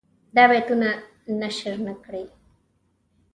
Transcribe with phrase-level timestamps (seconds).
[0.35, 0.89] دا بیتونه
[1.41, 2.25] نشر نه کړي.